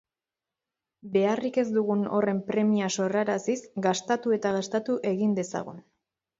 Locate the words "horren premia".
2.15-2.89